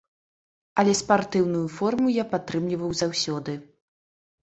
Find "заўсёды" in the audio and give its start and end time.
3.07-3.51